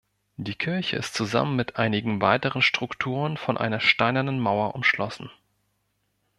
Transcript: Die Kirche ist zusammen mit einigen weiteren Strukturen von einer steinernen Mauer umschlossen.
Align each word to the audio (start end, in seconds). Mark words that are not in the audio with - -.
Die 0.37 0.55
Kirche 0.55 0.95
ist 0.97 1.13
zusammen 1.13 1.55
mit 1.55 1.75
einigen 1.75 2.21
weiteren 2.23 2.63
Strukturen 2.63 3.37
von 3.37 3.55
einer 3.59 3.79
steinernen 3.79 4.39
Mauer 4.39 4.73
umschlossen. 4.73 5.29